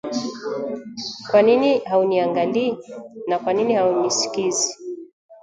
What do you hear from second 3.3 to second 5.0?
Kwa Nini haunisikizi